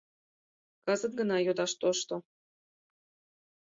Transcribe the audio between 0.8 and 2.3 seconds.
Кызыт гына йодаш тошто.